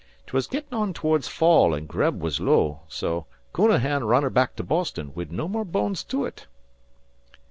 'Twas 0.25 0.47
gettin' 0.47 0.73
on 0.75 0.93
towards 0.93 1.27
fall, 1.27 1.75
and 1.75 1.87
grub 1.87 2.23
was 2.23 2.39
low, 2.39 2.79
so 2.87 3.27
Counahan 3.53 4.03
ran 4.03 4.23
her 4.23 4.31
back 4.31 4.55
to 4.55 4.63
Boston, 4.63 5.11
wid 5.13 5.31
no 5.31 5.47
more 5.47 5.63
bones 5.63 6.03
to 6.05 6.25
ut." 6.25 6.47